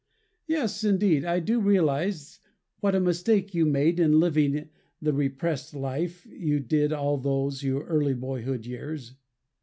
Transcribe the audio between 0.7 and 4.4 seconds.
indeed, I do realize what a mistake you made in